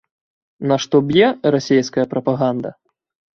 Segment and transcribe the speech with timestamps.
[0.71, 1.27] На што б'е
[1.57, 2.69] расейская прапаганда?